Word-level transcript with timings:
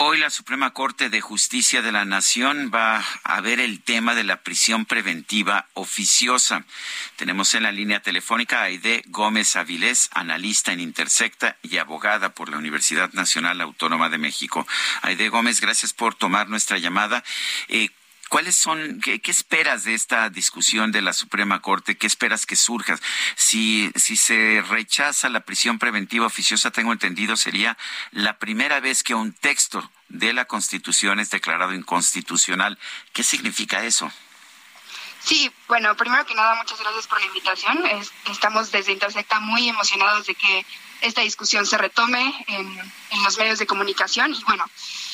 Hoy 0.00 0.18
la 0.18 0.30
Suprema 0.30 0.72
Corte 0.72 1.10
de 1.10 1.20
Justicia 1.20 1.82
de 1.82 1.90
la 1.90 2.04
Nación 2.04 2.70
va 2.72 3.04
a 3.24 3.40
ver 3.40 3.58
el 3.58 3.82
tema 3.82 4.14
de 4.14 4.22
la 4.22 4.44
prisión 4.44 4.86
preventiva 4.86 5.66
oficiosa. 5.74 6.64
Tenemos 7.16 7.52
en 7.54 7.64
la 7.64 7.72
línea 7.72 8.00
telefónica 8.00 8.60
a 8.60 8.64
Aide 8.64 9.02
Gómez 9.08 9.56
Avilés, 9.56 10.08
analista 10.12 10.72
en 10.72 10.78
Intersecta 10.78 11.56
y 11.62 11.78
abogada 11.78 12.32
por 12.32 12.48
la 12.48 12.58
Universidad 12.58 13.12
Nacional 13.12 13.60
Autónoma 13.60 14.08
de 14.08 14.18
México. 14.18 14.68
Aide 15.02 15.30
Gómez, 15.30 15.60
gracias 15.60 15.92
por 15.92 16.14
tomar 16.14 16.48
nuestra 16.48 16.78
llamada. 16.78 17.24
Eh, 17.66 17.88
¿Cuáles 18.28 18.56
son, 18.56 19.00
qué, 19.00 19.20
esperas 19.24 19.84
de 19.84 19.94
esta 19.94 20.28
discusión 20.28 20.92
de 20.92 21.00
la 21.00 21.14
Suprema 21.14 21.62
Corte? 21.62 21.96
¿Qué 21.96 22.06
esperas 22.06 22.44
que 22.44 22.56
surja? 22.56 22.98
Si, 23.36 23.90
si 23.96 24.16
se 24.16 24.62
rechaza 24.68 25.30
la 25.30 25.40
prisión 25.40 25.78
preventiva 25.78 26.26
oficiosa, 26.26 26.70
tengo 26.70 26.92
entendido, 26.92 27.36
sería 27.36 27.78
la 28.10 28.38
primera 28.38 28.80
vez 28.80 29.02
que 29.02 29.14
un 29.14 29.32
texto 29.32 29.90
de 30.08 30.34
la 30.34 30.44
Constitución 30.44 31.20
es 31.20 31.30
declarado 31.30 31.72
inconstitucional. 31.72 32.78
¿Qué 33.14 33.22
significa 33.22 33.84
eso? 33.84 34.12
Sí, 35.20 35.50
bueno, 35.66 35.96
primero 35.96 36.24
que 36.26 36.34
nada, 36.34 36.54
muchas 36.54 36.78
gracias 36.80 37.06
por 37.06 37.20
la 37.20 37.26
invitación. 37.26 37.82
estamos 38.30 38.70
desde 38.70 38.92
Intersecta 38.92 39.40
muy 39.40 39.68
emocionados 39.68 40.26
de 40.26 40.34
que 40.34 40.66
esta 41.00 41.22
discusión 41.22 41.64
se 41.66 41.78
retome 41.78 42.44
en 42.48 43.22
los 43.24 43.38
medios 43.38 43.58
de 43.58 43.66
comunicación. 43.66 44.34
Y 44.34 44.44
bueno, 44.44 44.64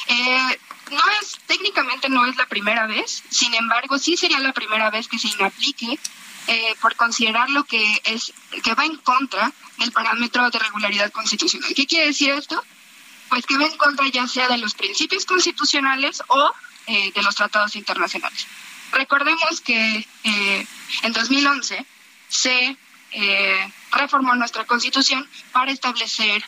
eh, 0.06 0.60
no 0.90 1.02
es, 1.20 1.38
técnicamente 1.46 2.08
no 2.08 2.26
es 2.26 2.36
la 2.36 2.46
primera 2.46 2.86
vez, 2.86 3.22
sin 3.30 3.54
embargo, 3.54 3.98
sí 3.98 4.16
sería 4.16 4.38
la 4.38 4.52
primera 4.52 4.90
vez 4.90 5.08
que 5.08 5.18
se 5.18 5.28
inaplique 5.28 5.98
eh, 6.46 6.74
por 6.80 6.94
considerar 6.96 7.48
lo 7.50 7.64
que 7.64 8.02
es, 8.04 8.32
que 8.62 8.74
va 8.74 8.84
en 8.84 8.96
contra 8.98 9.50
del 9.78 9.92
parámetro 9.92 10.50
de 10.50 10.58
regularidad 10.58 11.10
constitucional. 11.10 11.72
¿Qué 11.74 11.86
quiere 11.86 12.06
decir 12.06 12.30
esto? 12.30 12.62
Pues 13.30 13.46
que 13.46 13.56
va 13.56 13.64
en 13.64 13.76
contra 13.76 14.06
ya 14.08 14.26
sea 14.28 14.48
de 14.48 14.58
los 14.58 14.74
principios 14.74 15.24
constitucionales 15.24 16.22
o 16.28 16.52
eh, 16.86 17.12
de 17.12 17.22
los 17.22 17.34
tratados 17.34 17.74
internacionales. 17.76 18.46
Recordemos 18.92 19.60
que 19.62 20.06
en 20.22 21.12
2011 21.12 21.84
se 22.28 22.76
reformó 23.90 24.34
nuestra 24.36 24.64
constitución 24.66 25.28
para 25.52 25.72
establecer 25.72 26.44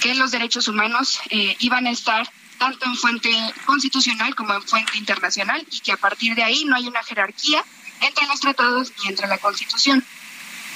que 0.00 0.14
los 0.14 0.30
derechos 0.30 0.68
humanos 0.68 1.20
iban 1.58 1.86
a 1.86 1.90
estar 1.90 2.30
tanto 2.60 2.84
en 2.84 2.94
fuente 2.94 3.30
constitucional 3.64 4.34
como 4.34 4.52
en 4.52 4.62
fuente 4.62 4.98
internacional 4.98 5.66
y 5.70 5.80
que 5.80 5.92
a 5.92 5.96
partir 5.96 6.34
de 6.34 6.42
ahí 6.42 6.64
no 6.66 6.76
hay 6.76 6.86
una 6.86 7.02
jerarquía 7.02 7.64
entre 8.02 8.26
los 8.26 8.38
tratados 8.38 8.92
y 9.02 9.08
entre 9.08 9.26
la 9.28 9.38
Constitución. 9.38 10.04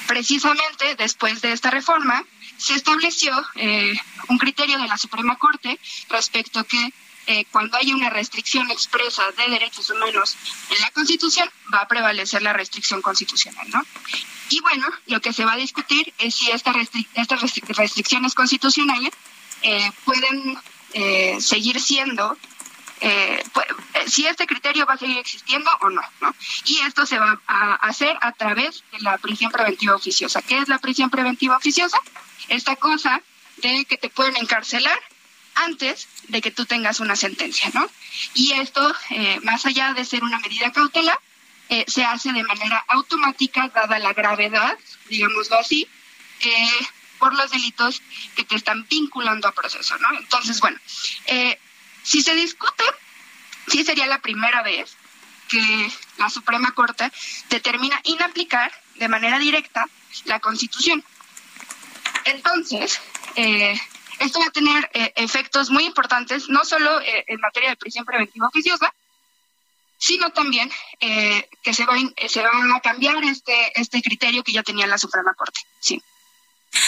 Precisamente 0.06 0.94
después 0.96 1.42
de 1.42 1.52
esta 1.52 1.70
reforma 1.70 2.24
se 2.56 2.74
estableció 2.74 3.32
eh, 3.56 3.94
un 4.28 4.38
criterio 4.38 4.78
de 4.78 4.88
la 4.88 4.96
Suprema 4.96 5.36
Corte 5.36 5.78
respecto 6.08 6.64
que 6.64 6.92
eh, 7.26 7.44
cuando 7.50 7.76
hay 7.76 7.92
una 7.92 8.10
restricción 8.10 8.70
expresa 8.70 9.22
de 9.36 9.48
derechos 9.50 9.90
humanos 9.90 10.36
en 10.70 10.80
la 10.80 10.90
Constitución, 10.90 11.48
va 11.72 11.80
a 11.82 11.88
prevalecer 11.88 12.42
la 12.42 12.52
restricción 12.52 13.02
constitucional, 13.02 13.66
¿no? 13.70 13.82
Y 14.50 14.60
bueno, 14.60 14.86
lo 15.06 15.20
que 15.20 15.32
se 15.32 15.44
va 15.44 15.54
a 15.54 15.56
discutir 15.56 16.12
es 16.18 16.34
si 16.34 16.50
estas 16.50 16.74
restricciones 17.68 18.34
constitucionales 18.34 19.10
eh, 19.62 19.90
pueden 20.04 20.58
eh, 20.92 21.40
seguir 21.40 21.80
siendo, 21.80 22.36
eh, 23.00 23.42
eh, 23.42 24.04
si 24.06 24.26
este 24.26 24.46
criterio 24.46 24.86
va 24.86 24.94
a 24.94 24.98
seguir 24.98 25.18
existiendo 25.18 25.70
o 25.80 25.90
no, 25.90 26.02
no. 26.20 26.34
Y 26.66 26.78
esto 26.80 27.04
se 27.04 27.18
va 27.18 27.40
a 27.46 27.74
hacer 27.74 28.16
a 28.20 28.32
través 28.32 28.84
de 28.92 29.00
la 29.00 29.18
prisión 29.18 29.50
preventiva 29.50 29.96
oficiosa. 29.96 30.40
¿Qué 30.42 30.58
es 30.58 30.68
la 30.68 30.78
prisión 30.78 31.10
preventiva 31.10 31.56
oficiosa? 31.56 31.98
Esta 32.48 32.76
cosa 32.76 33.20
de 33.56 33.84
que 33.86 33.96
te 33.96 34.08
pueden 34.08 34.36
encarcelar 34.36 34.98
antes 35.54 36.08
de 36.28 36.40
que 36.40 36.50
tú 36.50 36.66
tengas 36.66 37.00
una 37.00 37.16
sentencia, 37.16 37.70
¿no? 37.74 37.88
Y 38.34 38.52
esto, 38.52 38.94
más 39.42 39.66
allá 39.66 39.92
de 39.94 40.04
ser 40.04 40.24
una 40.24 40.38
medida 40.40 40.72
cautelar, 40.72 41.18
se 41.86 42.04
hace 42.04 42.32
de 42.32 42.42
manera 42.44 42.84
automática, 42.88 43.68
dada 43.74 43.98
la 43.98 44.12
gravedad, 44.12 44.78
digámoslo 45.08 45.58
así, 45.58 45.88
por 47.18 47.34
los 47.34 47.50
delitos 47.50 48.02
que 48.36 48.44
te 48.44 48.54
están 48.56 48.86
vinculando 48.88 49.48
a 49.48 49.52
proceso, 49.52 49.96
¿no? 49.98 50.18
Entonces, 50.18 50.60
bueno, 50.60 50.78
eh, 51.26 51.58
si 52.02 52.22
se 52.22 52.34
discute, 52.34 52.84
sí 53.68 53.84
sería 53.84 54.06
la 54.06 54.20
primera 54.20 54.62
vez 54.62 54.96
que 55.48 55.90
la 56.18 56.28
Suprema 56.30 56.72
Corte 56.72 57.10
determina 57.48 58.00
inaplicar 58.04 58.72
de 58.96 59.08
manera 59.08 59.38
directa 59.38 59.88
la 60.26 60.40
Constitución. 60.40 61.04
Entonces, 62.26 63.00
eh, 63.36 63.80
esto 64.20 64.40
va 64.40 64.46
a 64.46 64.50
tener 64.50 64.90
eh, 64.94 65.12
efectos 65.16 65.70
muy 65.70 65.84
importantes, 65.84 66.48
no 66.48 66.64
solo 66.64 67.00
en 67.04 67.40
materia 67.40 67.70
de 67.70 67.76
prisión 67.76 68.04
preventiva 68.04 68.48
oficiosa, 68.48 68.92
sino 69.98 70.30
también 70.30 70.70
que 71.00 71.72
se 71.72 71.86
va, 71.86 71.94
se 72.28 72.42
va 72.42 72.50
a 72.76 72.80
cambiar 72.80 73.22
este, 73.24 73.80
este 73.80 74.02
criterio 74.02 74.42
que 74.42 74.52
ya 74.52 74.62
tenía 74.62 74.86
la 74.86 74.98
Suprema 74.98 75.34
Corte. 75.34 75.60
Sí. 75.80 76.02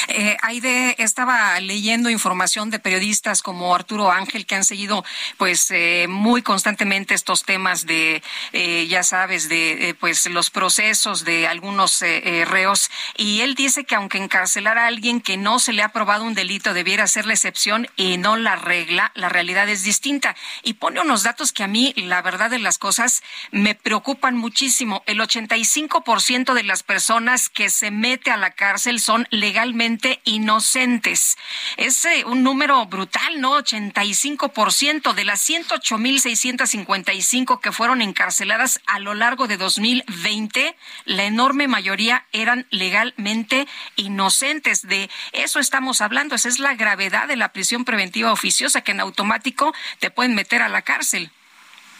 Eh, 0.08 0.36
Aide, 0.42 0.94
estaba 0.98 1.58
leyendo 1.60 2.10
información 2.10 2.70
de 2.70 2.78
periodistas 2.78 3.42
como 3.42 3.74
Arturo 3.74 4.10
Ángel 4.10 4.46
que 4.46 4.54
han 4.54 4.64
seguido 4.64 5.04
pues 5.36 5.70
eh, 5.70 6.06
muy 6.08 6.42
constantemente 6.42 7.14
estos 7.14 7.44
temas 7.44 7.86
de, 7.86 8.22
eh, 8.52 8.86
ya 8.88 9.02
sabes, 9.02 9.48
de 9.48 9.90
eh, 9.90 9.94
pues 9.94 10.26
los 10.26 10.50
procesos 10.50 11.24
de 11.24 11.46
algunos 11.46 12.00
reos 12.00 12.90
y 13.16 13.40
él 13.40 13.54
dice 13.54 13.84
que 13.84 13.94
aunque 13.94 14.18
encarcelar 14.18 14.78
a 14.78 14.86
alguien 14.86 15.20
que 15.20 15.36
no 15.36 15.58
se 15.58 15.72
le 15.72 15.82
ha 15.82 15.90
probado 15.90 16.24
un 16.24 16.34
delito 16.34 16.74
debiera 16.74 17.06
ser 17.06 17.26
la 17.26 17.34
excepción 17.34 17.88
y 17.96 18.18
no 18.18 18.36
la 18.36 18.56
regla, 18.56 19.12
la 19.14 19.28
realidad 19.28 19.68
es 19.68 19.82
distinta. 19.82 20.36
Y 20.62 20.74
pone 20.74 21.00
unos 21.00 21.22
datos 21.22 21.52
que 21.52 21.62
a 21.62 21.68
mí, 21.68 21.92
la 21.96 22.22
verdad 22.22 22.50
de 22.50 22.58
las 22.58 22.78
cosas, 22.78 23.22
me 23.50 23.74
preocupan 23.74 24.36
muchísimo. 24.36 25.02
El 25.06 25.20
85% 25.20 26.54
de 26.54 26.62
las 26.62 26.82
personas 26.82 27.48
que 27.48 27.70
se 27.70 27.90
mete 27.90 28.30
a 28.30 28.36
la 28.36 28.50
cárcel 28.50 29.00
son 29.00 29.26
legalmente 29.30 29.75
inocentes. 30.24 31.36
Es 31.76 32.04
eh, 32.04 32.24
un 32.26 32.42
número 32.42 32.84
brutal, 32.86 33.40
¿no? 33.40 33.56
85% 33.58 35.14
de 35.14 35.24
las 35.24 35.48
108.655 35.48 37.60
que 37.60 37.70
fueron 37.72 38.02
encarceladas 38.02 38.80
a 38.86 38.98
lo 38.98 39.14
largo 39.14 39.46
de 39.46 39.56
2020, 39.56 40.76
la 41.04 41.24
enorme 41.24 41.68
mayoría 41.68 42.26
eran 42.32 42.66
legalmente 42.70 43.68
inocentes. 43.96 44.82
De 44.82 45.08
eso 45.32 45.60
estamos 45.60 46.00
hablando. 46.00 46.34
Esa 46.34 46.48
es 46.48 46.58
la 46.58 46.74
gravedad 46.74 47.28
de 47.28 47.36
la 47.36 47.52
prisión 47.52 47.84
preventiva 47.84 48.32
oficiosa, 48.32 48.80
que 48.80 48.92
en 48.92 49.00
automático 49.00 49.74
te 49.98 50.10
pueden 50.10 50.34
meter 50.34 50.62
a 50.62 50.68
la 50.68 50.82
cárcel. 50.82 51.30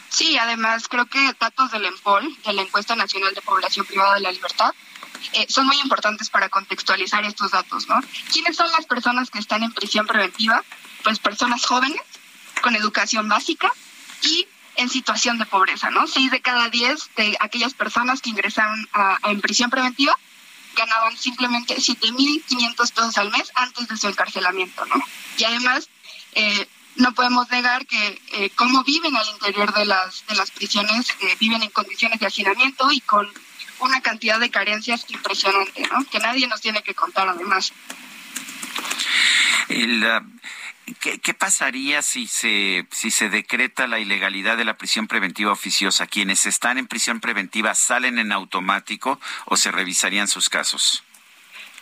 Sí, 0.09 0.37
además 0.37 0.87
creo 0.87 1.05
que 1.05 1.19
datos 1.39 1.71
del 1.71 1.85
EMPOL, 1.85 2.37
de 2.43 2.53
la 2.53 2.61
Encuesta 2.61 2.95
Nacional 2.95 3.33
de 3.33 3.41
Población 3.41 3.85
Privada 3.85 4.15
de 4.15 4.21
la 4.21 4.31
Libertad, 4.31 4.73
eh, 5.33 5.45
son 5.49 5.67
muy 5.67 5.79
importantes 5.79 6.29
para 6.29 6.49
contextualizar 6.49 7.23
estos 7.25 7.51
datos, 7.51 7.87
¿no? 7.87 7.99
¿Quiénes 8.31 8.55
son 8.55 8.71
las 8.71 8.85
personas 8.85 9.29
que 9.29 9.39
están 9.39 9.63
en 9.63 9.73
prisión 9.73 10.05
preventiva? 10.07 10.63
Pues 11.03 11.19
personas 11.19 11.65
jóvenes, 11.65 12.01
con 12.61 12.75
educación 12.75 13.27
básica 13.27 13.71
y 14.21 14.47
en 14.75 14.89
situación 14.89 15.37
de 15.37 15.45
pobreza, 15.45 15.89
¿no? 15.89 16.07
Seis 16.07 16.31
de 16.31 16.41
cada 16.41 16.69
diez 16.69 17.09
de 17.15 17.35
aquellas 17.39 17.73
personas 17.73 18.21
que 18.21 18.29
ingresaron 18.29 18.87
a, 18.93 19.17
en 19.23 19.41
prisión 19.41 19.69
preventiva 19.69 20.17
ganaban 20.75 21.17
simplemente 21.17 21.75
7.500 21.75 22.75
pesos 22.75 23.17
al 23.17 23.31
mes 23.31 23.51
antes 23.55 23.87
de 23.87 23.97
su 23.97 24.07
encarcelamiento, 24.07 24.85
¿no? 24.85 24.95
Y 25.37 25.43
además, 25.43 25.89
eh, 26.33 26.67
no 26.97 27.13
podemos 27.13 27.49
negar 27.49 27.87
que 27.87 28.21
eh, 28.33 28.51
cómo 28.51 28.83
viven 28.83 29.15
al 29.15 29.27
interior 29.29 29.73
de 29.73 29.85
las, 29.85 30.25
de 30.27 30.35
las 30.35 30.51
prisiones, 30.51 31.07
viven 31.39 31.63
en 31.63 31.69
condiciones 31.69 32.19
de 32.19 32.27
hacinamiento 32.27 32.91
y 32.91 33.01
con 33.01 33.31
una 33.79 34.01
cantidad 34.01 34.39
de 34.39 34.49
carencias 34.49 35.05
impresionante, 35.09 35.81
¿no? 35.91 36.05
Que 36.09 36.19
nadie 36.19 36.47
nos 36.47 36.61
tiene 36.61 36.81
que 36.83 36.93
contar 36.93 37.27
además. 37.29 37.73
¿qué, 40.99 41.33
pasaría 41.33 42.01
si 42.01 42.27
se, 42.27 42.87
si 42.91 43.11
se 43.11 43.29
decreta 43.29 43.87
la 43.87 43.99
ilegalidad 43.99 44.57
de 44.57 44.65
la 44.65 44.77
prisión 44.77 45.07
preventiva 45.07 45.51
oficiosa? 45.51 46.07
¿Quienes 46.07 46.45
están 46.45 46.77
en 46.77 46.87
prisión 46.87 47.19
preventiva 47.19 47.75
salen 47.75 48.19
en 48.19 48.31
automático 48.31 49.19
o 49.45 49.57
se 49.57 49.71
revisarían 49.71 50.27
sus 50.27 50.49
casos? 50.49 51.03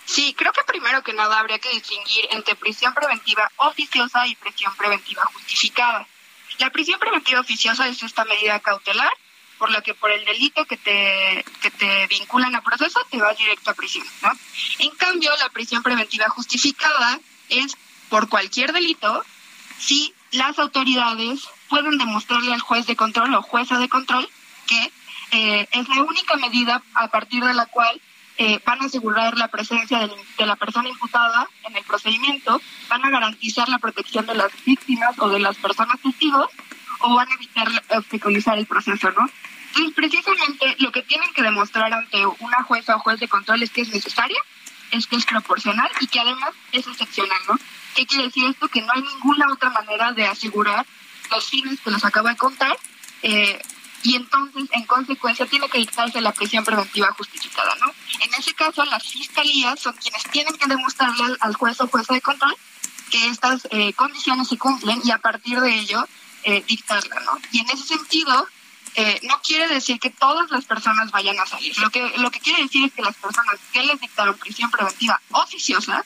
Sí, 0.06 0.36
creo 0.38 0.52
que 0.54 0.64
primero 0.64 1.04
que 1.04 1.14
nada 1.14 1.40
habría 1.40 1.60
que 1.60 1.70
distinguir 1.70 2.28
entre 2.32 2.56
prisión 2.56 2.94
preventiva 2.94 3.52
oficiosa 3.58 4.28
y 4.28 4.36
prisión 4.36 4.76
preventiva 4.76 5.26
justificada. 5.26 6.08
La 6.60 6.70
prisión 6.70 7.00
preventiva 7.00 7.40
oficiosa 7.40 7.88
es 7.88 8.02
esta 8.04 8.24
medida 8.26 8.60
cautelar 8.60 9.12
por 9.58 9.72
la 9.72 9.82
que 9.82 9.94
por 9.94 10.12
el 10.12 10.24
delito 10.26 10.66
que 10.66 10.78
te, 10.78 11.46
que 11.62 11.72
te 11.72 12.08
vinculan 12.08 12.56
a 12.56 12.62
proceso 12.62 13.00
te 13.10 13.18
vas 13.18 13.38
directo 13.38 13.72
a 13.72 13.74
prisión. 13.74 14.06
¿no? 14.22 14.32
En 14.80 14.92
cambio, 14.92 15.32
la 15.40 15.50
prisión 15.50 15.84
preventiva 15.84 16.30
justificada 16.30 17.20
es 17.50 17.76
por 18.10 18.30
cualquier 18.30 18.74
delito 18.74 19.24
si 19.78 20.14
las 20.32 20.58
autoridades 20.60 21.48
pueden 21.70 21.98
demostrarle 21.98 22.54
al 22.54 22.62
juez 22.62 22.86
de 22.86 22.96
control 22.96 23.34
o 23.36 23.42
jueza 23.42 23.80
de 23.80 23.90
control 23.90 24.30
que 24.68 24.92
eh, 25.32 25.68
es 25.72 25.90
la 25.90 26.02
única 26.02 26.36
medida 26.36 26.82
a 26.94 27.08
partir 27.08 27.44
de 27.44 27.54
la 27.54 27.66
cual 27.66 28.02
eh, 28.38 28.60
van 28.66 28.82
a 28.82 28.86
asegurar 28.86 29.38
la 29.38 29.48
presencia 29.48 30.00
de, 30.00 30.12
de, 30.38 30.46
la 30.46 30.58
persona 30.58 30.90
imputada 30.90 31.48
en 31.64 31.78
el 31.78 31.84
procedimiento, 31.86 32.62
van 32.90 33.06
a 33.06 33.10
garantizar 33.10 33.70
la 33.70 33.80
protección 33.80 34.26
de 34.26 34.36
las 34.36 34.52
víctimas 34.66 35.18
o 35.20 35.30
de 35.30 35.40
las 35.40 35.56
personas 35.56 36.02
testigos 36.02 36.50
o 37.06 37.16
van 37.16 37.30
a 37.30 37.36
evitar 37.36 37.68
obstaculizar 37.90 38.58
el 38.58 38.66
proceso, 38.66 39.12
¿no? 39.12 39.30
Entonces, 39.70 39.94
precisamente 39.96 40.76
lo 40.80 40.92
que 40.92 41.04
tienen 41.04 41.32
que 41.34 41.44
demostrar 41.44 41.94
ante 41.94 42.26
una 42.26 42.64
jueza 42.64 42.96
o 42.96 43.00
juez 43.00 43.20
de 43.20 43.28
control 43.28 43.62
es 43.62 43.70
que 43.70 43.82
es 43.82 43.90
necesaria, 43.90 44.40
es 44.92 45.06
que 45.08 45.18
es 45.18 45.26
proporcional 45.26 45.90
y 46.00 46.08
que 46.08 46.20
además 46.20 46.52
es 46.72 46.88
excepcional, 46.88 47.40
¿no? 47.48 47.60
¿Qué 47.94 48.06
quiere 48.06 48.26
decir 48.26 48.46
esto? 48.46 48.68
Que 48.68 48.82
no 48.82 48.92
hay 48.94 49.02
ninguna 49.02 49.52
otra 49.52 49.70
manera 49.70 50.12
de 50.14 50.26
asegurar 50.26 50.86
los 51.32 51.50
fines 51.50 51.80
que 51.82 51.92
los 51.92 52.04
acabo 52.06 52.28
de 52.28 52.38
contar 52.38 52.78
eh, 53.22 53.62
y 54.04 54.16
entonces, 54.16 54.66
en 54.72 54.86
consecuencia, 54.86 55.48
tiene 55.48 55.68
que 55.68 55.80
dictarse 55.80 56.22
la 56.22 56.32
prisión 56.32 56.64
preventiva 56.64 57.12
justificada, 57.18 57.76
¿no? 57.82 57.92
En 58.22 58.34
ese 58.36 58.54
caso, 58.54 58.86
las 58.86 59.04
fiscalías 59.04 59.80
son 59.80 59.96
quienes 59.96 60.24
tienen 60.26 60.56
que 60.58 60.68
demostrarle 60.68 61.36
al, 61.40 61.56
juez 61.56 61.82
o 61.82 61.88
jueza 61.88 62.14
de 62.14 62.22
control 62.22 62.56
que 63.10 63.28
estas 63.28 63.68
eh, 63.72 63.94
condiciones 63.94 64.48
se 64.48 64.58
cumplen 64.58 65.02
y 65.04 65.12
a 65.12 65.18
partir 65.18 65.60
de 65.60 65.74
ello 65.74 66.08
eh, 66.46 66.64
dictarla, 66.68 67.20
¿no? 67.22 67.40
Y 67.52 67.60
en 67.60 67.70
ese 67.70 67.84
sentido, 67.84 68.48
eh, 68.96 69.20
no 69.24 69.42
quiere 69.42 69.68
decir 69.68 70.00
que 70.00 70.12
todas 70.12 70.50
las 70.52 70.64
personas 70.66 71.12
vayan 71.12 71.38
a 71.40 71.46
salir. 71.46 71.78
Lo 71.80 71.90
que, 71.90 72.14
lo 72.18 72.32
que 72.32 72.40
quiere 72.40 72.64
decir 72.64 72.86
es 72.86 72.94
que 72.94 73.02
las 73.02 73.16
personas 73.16 73.56
que 73.74 73.84
les 73.84 74.00
dictaron 74.00 74.38
prisión 74.38 74.72
preventiva 74.72 75.20
oficiosa, 75.32 76.06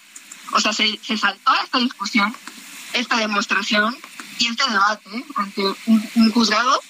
o 0.53 0.59
sea, 0.59 0.73
se, 0.73 0.99
se 1.03 1.17
saltó 1.17 1.51
esta 1.63 1.77
discusión, 1.77 2.35
esta 2.93 3.17
demostración 3.17 3.95
y 4.39 4.47
este 4.47 4.63
debate 4.69 5.25
ante 5.35 5.61
un, 5.85 6.09
un 6.15 6.31
juzgado 6.31 6.81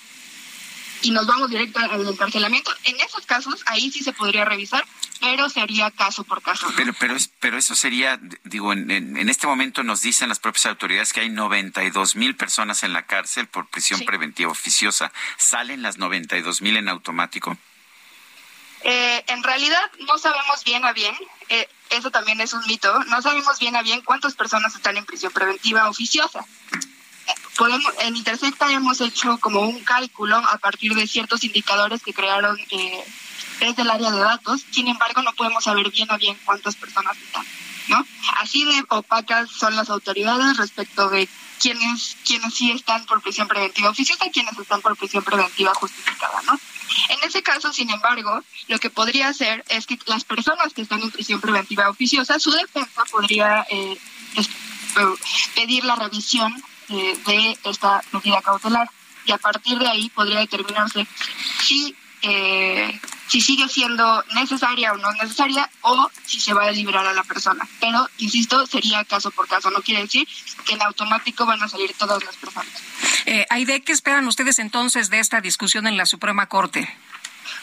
y 1.02 1.12
nos 1.12 1.28
vamos 1.28 1.50
directo 1.50 1.80
al 1.80 2.08
encarcelamiento. 2.08 2.72
En 2.84 3.00
esos 3.00 3.26
casos, 3.26 3.62
ahí 3.66 3.92
sí 3.92 4.04
se 4.04 4.14
podría 4.14 4.46
revisar 4.46 4.86
pero 5.20 5.50
sería 5.50 5.92
caso 5.92 6.24
por 6.24 6.42
caso. 6.42 6.68
Pero, 6.76 6.94
pero, 6.94 7.16
es, 7.16 7.30
pero 7.40 7.58
eso 7.58 7.76
sería, 7.76 8.20
digo, 8.44 8.74
en, 8.74 8.90
en, 8.90 9.30
este 9.30 9.48
momento 9.48 9.84
nos 9.84 10.02
dicen 10.02 10.30
las 10.30 10.40
propias 10.40 10.68
autoridades 10.68 11.14
que 11.14 11.22
hay 11.22 11.30
92 11.30 12.16
mil 12.16 12.36
personas 12.36 12.84
en 12.84 12.94
la 12.94 13.06
cárcel 13.06 13.48
por 13.48 13.68
prisión 13.68 14.02
preventiva 14.06 14.52
oficiosa. 14.52 15.12
¿Salen 15.38 15.82
las 15.82 15.98
92 15.98 16.62
mil 16.62 16.78
en 16.78 16.90
automático? 16.90 17.58
Eh, 18.84 19.26
en 19.28 19.44
realidad 19.44 19.92
no 20.08 20.18
sabemos 20.18 20.64
bien 20.64 20.86
a 20.86 20.94
bien, 20.94 21.14
eh, 21.50 21.68
eso 21.90 22.12
también 22.12 22.40
es 22.40 22.54
un 22.54 22.66
mito, 22.66 22.98
no 23.06 23.22
sabemos 23.22 23.60
bien 23.60 23.76
a 23.76 23.82
bien 23.82 24.00
cuántas 24.02 24.36
personas 24.36 24.74
están 24.74 24.96
en 24.96 25.06
prisión 25.06 25.34
preventiva 25.34 25.90
oficiosa. 25.90 26.46
Eh, 27.30 27.34
podemos, 27.58 27.94
en 28.00 28.16
Intersecta 28.16 28.72
hemos 28.72 29.02
hecho 29.02 29.38
como 29.40 29.62
un 29.62 29.84
cálculo 29.84 30.38
a 30.38 30.58
partir 30.58 30.94
de 30.96 31.08
ciertos 31.08 31.44
indicadores 31.44 32.02
que 32.02 32.14
crearon 32.14 32.60
eh, 32.72 33.04
es 33.60 33.76
del 33.76 33.90
área 33.90 34.12
de 34.12 34.20
datos, 34.20 34.66
sin 34.72 34.88
embargo 34.88 35.22
no 35.22 35.34
podemos 35.34 35.64
saber 35.64 35.90
bien 35.92 36.10
a 36.12 36.18
bien 36.18 36.38
cuántas 36.46 36.76
personas 36.76 37.18
están, 37.18 37.46
¿no? 37.88 38.06
Así 38.38 38.64
de 38.64 38.86
opacas 38.90 39.50
son 39.50 39.76
las 39.76 39.90
autoridades 39.90 40.58
respecto 40.58 41.10
de 41.10 41.28
quiénes, 41.60 42.18
quiénes 42.26 42.54
sí 42.54 42.72
están 42.72 43.06
por 43.06 43.22
prisión 43.22 43.48
preventiva 43.48 43.90
oficiosa 43.90 44.26
y 44.26 44.32
quiénes 44.32 44.58
están 44.58 44.82
por 44.82 44.96
prisión 44.96 45.24
preventiva 45.24 45.74
justificada, 45.74 46.42
¿no? 46.44 46.60
En 47.10 47.20
ese 47.24 47.44
caso, 47.44 47.72
sin 47.74 47.90
embargo, 47.90 48.42
lo 48.68 48.80
que 48.80 48.90
podría 48.90 49.28
hacer 49.28 49.64
es 49.70 49.86
que 49.86 50.00
las 50.06 50.24
personas 50.24 50.74
que 50.74 50.82
están 50.82 51.02
en 51.02 51.12
prisión 51.12 51.42
preventiva 51.42 51.90
oficiosa, 51.90 52.40
su 52.40 52.52
defensa 52.52 53.04
podría 53.12 53.66
eh, 53.70 53.98
pedir 55.56 55.84
la 55.84 55.96
revisión 55.96 56.64
eh, 56.90 57.18
de 57.26 57.58
esta 57.66 58.02
medida 58.12 58.42
cautelar 58.42 58.90
y 59.26 59.32
a 59.32 59.38
partir 59.38 59.78
de 59.78 59.88
ahí 59.88 60.10
podría 60.10 60.40
determinarse 60.40 61.06
si 61.62 61.96
eh, 62.22 63.00
si 63.28 63.42
sigue 63.42 63.70
siendo 63.70 64.24
necesaria 64.34 64.92
o 64.92 64.98
no 64.98 65.12
necesaria 65.14 65.70
o 65.82 66.10
si 66.26 66.40
se 66.40 66.54
va 66.54 66.66
a 66.66 66.72
liberar 66.72 67.06
a 67.06 67.14
la 67.14 67.24
persona. 67.24 67.68
Pero, 67.80 68.10
insisto, 68.18 68.66
sería 68.66 69.06
caso 69.06 69.30
por 69.32 69.48
caso. 69.48 69.70
No 69.70 69.82
quiere 69.82 70.02
decir 70.02 70.28
que 70.66 70.74
en 70.74 70.82
automático 70.82 71.46
van 71.46 71.62
a 71.62 71.70
salir 71.70 71.94
todas 71.94 72.24
las 72.24 72.36
personas. 72.38 72.74
Eh, 73.26 73.46
Aide, 73.52 73.84
¿qué 73.84 73.92
esperan 73.92 74.28
ustedes 74.28 74.58
entonces 74.58 75.12
de 75.12 75.20
esta 75.20 75.42
discusión 75.42 75.86
en 75.86 75.96
la 75.96 76.08
Suprema 76.08 76.48
Corte? 76.48 76.92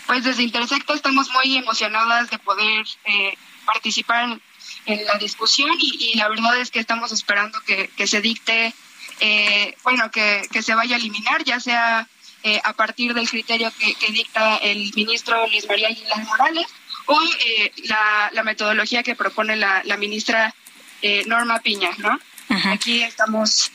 Pues 0.07 0.23
desde 0.23 0.45
Intersecta 0.45 0.95
estamos 0.95 1.31
muy 1.31 1.57
emocionadas 1.57 2.31
de 2.31 2.39
poder 2.39 2.87
eh, 3.05 3.37
participar 3.65 4.39
en, 4.87 5.05
la 5.05 5.19
discusión 5.19 5.71
y, 5.81 6.13
y, 6.13 6.17
la 6.17 6.29
verdad 6.29 6.57
es 6.61 6.71
que 6.71 6.79
estamos 6.79 7.11
esperando 7.11 7.61
que, 7.63 7.91
que 7.97 8.07
se 8.07 8.21
dicte, 8.21 8.73
eh, 9.21 9.77
bueno, 9.83 10.11
que, 10.11 10.43
que 10.53 10.63
se 10.63 10.75
vaya 10.75 10.97
a 10.97 10.99
eliminar, 10.99 11.45
ya 11.45 11.61
sea 11.61 12.09
eh, 12.43 12.61
a 12.63 12.73
partir 12.75 13.15
del 13.15 13.29
criterio 13.29 13.73
que, 13.79 13.95
que, 13.95 14.13
dicta 14.13 14.57
el 14.59 14.93
ministro 14.95 15.47
Luis 15.49 15.67
María 15.69 15.89
Aguilar 15.89 16.25
Morales 16.27 16.67
o 17.07 17.19
eh, 17.45 17.73
la, 17.85 18.31
la, 18.33 18.43
metodología 18.43 19.03
que 19.03 19.17
propone 19.17 19.57
la, 19.57 19.83
la 19.85 19.97
ministra 19.97 20.55
eh, 21.03 21.25
Norma 21.27 21.61
Piña, 21.61 21.91
¿no? 21.99 22.19
Aquí 22.67 23.03
estamos 23.03 23.73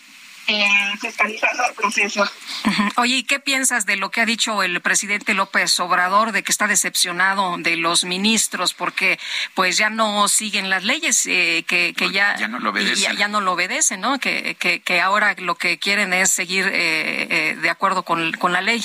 eh, 0.53 0.97
fiscalizando 0.99 1.63
el 1.65 1.73
proceso. 1.73 2.21
Uh 2.65 2.69
-huh. 2.69 2.91
Oye, 2.97 3.17
¿y 3.17 3.23
qué 3.23 3.39
piensas 3.39 3.85
de 3.85 3.95
lo 3.95 4.11
que 4.11 4.21
ha 4.21 4.25
dicho 4.25 4.63
el 4.63 4.81
presidente 4.81 5.33
López 5.33 5.79
Obrador 5.79 6.31
de 6.31 6.43
que 6.43 6.51
está 6.51 6.67
decepcionado 6.67 7.57
de 7.57 7.75
los 7.75 8.03
ministros 8.03 8.73
porque 8.73 9.19
pues 9.53 9.77
ya 9.77 9.89
no 9.89 10.27
siguen 10.27 10.69
las 10.69 10.83
leyes, 10.83 11.25
eh, 11.25 11.63
que, 11.67 11.93
que 11.95 12.11
ya, 12.11 12.37
ya, 12.37 12.47
no 12.47 12.59
lo 12.59 12.71
obedecen, 12.71 13.13
ya, 13.13 13.13
ya, 13.13 13.27
no 13.27 13.41
lo 13.41 13.53
obedecen, 13.53 14.01
¿no? 14.01 14.19
Que, 14.19 14.55
que, 14.59 14.81
que 14.81 15.01
ahora 15.01 15.35
lo 15.37 15.55
que 15.55 15.79
quieren 15.79 16.13
es 16.13 16.31
seguir 16.31 16.65
eh, 16.67 17.27
eh, 17.29 17.55
de 17.55 17.69
acuerdo 17.69 18.03
con, 18.03 18.31
con 18.33 18.53
la 18.53 18.61
ley. 18.61 18.83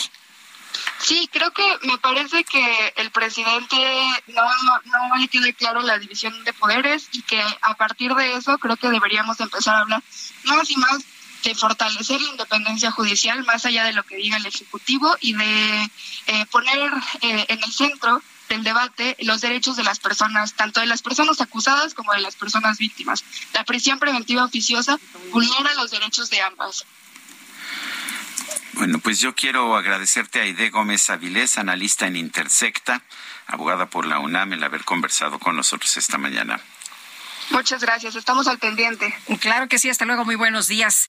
Sí, 0.99 1.29
creo 1.33 1.51
que 1.53 1.63
me 1.83 1.99
parece 1.99 2.45
que 2.45 2.93
el 2.97 3.11
presidente 3.11 3.77
no, 4.29 4.43
no 4.85 5.17
le 5.17 5.29
quede 5.29 5.55
claro 5.55 5.81
la 5.83 5.99
división 5.99 6.45
de 6.45 6.53
poderes 6.53 7.09
y 7.13 7.23
que 7.23 7.43
a 7.63 7.75
partir 7.75 8.15
de 8.15 8.35
eso 8.35 8.59
creo 8.59 8.77
que 8.77 8.89
deberíamos 8.89 9.41
empezar 9.41 9.77
a 9.77 9.81
hablar 9.81 10.03
más 10.45 10.71
y 10.71 10.77
más 10.77 11.05
de 11.47 11.55
fortalecer 11.55 12.21
la 12.21 12.31
independencia 12.31 12.91
judicial 12.91 13.45
más 13.45 13.65
allá 13.65 13.85
de 13.85 13.93
lo 13.93 14.03
que 14.03 14.17
diga 14.17 14.37
el 14.37 14.47
Ejecutivo 14.47 15.17
y 15.21 15.33
de 15.35 15.91
eh, 16.27 16.47
poner 16.51 16.91
eh, 17.23 17.47
en 17.49 17.63
el 17.63 17.73
centro 17.73 18.21
del 18.49 18.65
debate 18.65 19.17
los 19.21 19.43
derechos 19.43 19.77
de 19.77 19.85
las 19.85 20.01
personas, 20.01 20.55
tanto 20.55 20.81
de 20.81 20.87
las 20.87 21.03
personas 21.03 21.41
acusadas 21.41 21.95
como 21.95 22.13
de 22.13 22.21
las 22.21 22.35
personas 22.35 22.79
víctimas. 22.79 23.25
La 23.55 23.63
prisión 23.63 24.01
preventiva 24.01 24.45
oficiosa 24.45 24.99
vulnera 25.31 25.73
los 25.75 25.93
derechos 25.93 26.31
de 26.31 26.41
ambas. 26.41 26.85
Bueno, 28.73 28.99
pues 28.99 29.21
yo 29.21 29.37
quiero 29.37 29.77
agradecerte 29.77 30.41
a 30.41 30.43
Aide 30.43 30.71
Gómez 30.71 31.11
Avilés, 31.11 31.59
analista 31.59 32.09
en 32.09 32.17
Intersecta, 32.17 33.03
abogada 33.47 33.89
por 33.89 34.05
la 34.05 34.19
UNAM, 34.19 34.53
el 34.53 34.65
haber 34.65 34.85
conversado 34.85 35.39
con 35.39 35.55
nosotros 35.55 35.97
esta 35.97 36.19
mañana. 36.19 36.61
Muchas 37.51 37.81
gracias, 37.83 38.17
estamos 38.17 38.49
al 38.49 38.59
pendiente. 38.59 39.15
Claro 39.41 39.69
que 39.69 39.79
sí, 39.79 39.89
hasta 39.89 40.05
luego, 40.05 40.25
muy 40.25 40.35
buenos 40.35 40.67
días. 40.67 41.09